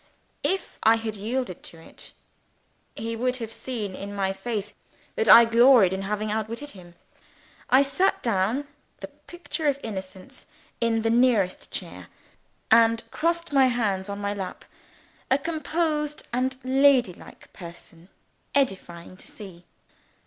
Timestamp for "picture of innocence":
9.09-10.47